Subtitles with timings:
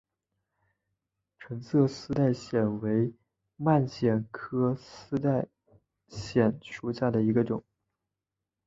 [1.37, 3.13] 橙色丝带藓为
[3.55, 5.47] 蔓藓科丝带
[6.07, 7.63] 藓属下的一个种。